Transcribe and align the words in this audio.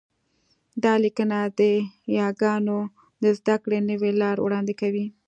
دا 0.83 0.93
لیکنه 1.03 1.39
د 1.59 1.61
یاګانو 2.19 2.79
د 3.23 3.25
زده 3.37 3.55
کړې 3.63 3.79
نوې 3.89 4.11
لار 4.21 4.37
وړاندې 4.41 4.73
کوي 4.81 5.05